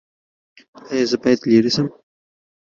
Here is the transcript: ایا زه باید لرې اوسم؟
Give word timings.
ایا 0.93 1.05
زه 1.11 1.17
باید 1.21 1.39
لرې 1.49 1.69
اوسم؟ 1.71 1.87